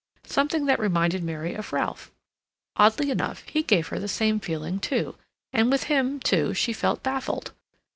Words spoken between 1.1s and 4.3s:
Mary of Ralph. Oddly enough, he gave her the